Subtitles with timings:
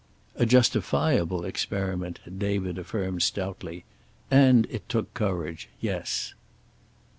[0.35, 3.83] "A justifiable experiment," David affirmed stoutly.
[4.31, 5.69] "And it took courage.
[5.79, 6.33] Yes."